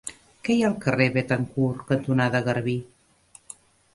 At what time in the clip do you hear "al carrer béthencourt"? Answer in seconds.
0.69-1.85